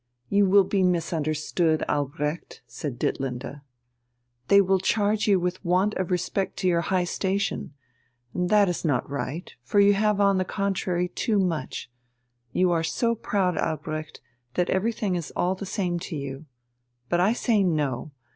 [0.29, 3.61] "You will be misunderstood, Albrecht!" said Ditlinde.
[4.47, 7.75] "They will charge you with want of respect to your high station,
[8.33, 11.91] and that is not right, for you have on the contrary too much;
[12.51, 14.21] you are so proud, Albrecht,
[14.55, 16.47] that everything is all the same to you.
[17.07, 18.09] But I say No.